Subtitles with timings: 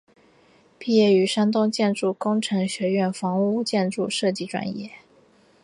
[0.79, 4.89] 毕业于山东建筑工程学院房屋建筑设计专业。